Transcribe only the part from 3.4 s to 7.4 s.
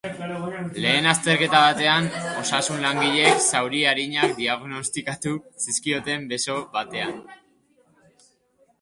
zauri arinak diagnostikatu zizkioten beso batean.